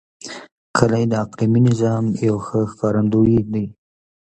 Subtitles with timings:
[0.77, 3.65] کلي د اقلیمي نظام یو ښه ښکارندوی دی.